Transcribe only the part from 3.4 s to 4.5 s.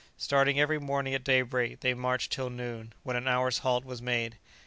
halt was made.